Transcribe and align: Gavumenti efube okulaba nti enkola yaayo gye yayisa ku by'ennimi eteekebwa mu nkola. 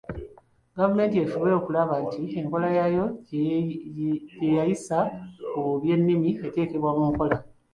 Gavumenti 0.77 1.15
efube 1.23 1.49
okulaba 1.59 1.93
nti 2.05 2.21
enkola 2.39 2.67
yaayo 2.77 3.05
gye 3.27 3.45
yayisa 4.57 4.97
ku 5.51 5.59
by'ennimi 5.81 6.29
eteekebwa 6.45 6.91
mu 6.97 7.05
nkola. 7.11 7.37